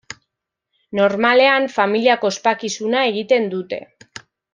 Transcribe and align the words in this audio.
Normalean 0.99 1.67
familiako 1.75 2.31
ospakizuna 2.35 3.05
egiten 3.11 3.47
dute. 3.53 3.81